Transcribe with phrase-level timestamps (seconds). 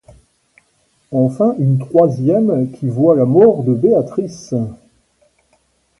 [1.11, 4.55] Enfin une troisième qui voit la mort de Béatrice.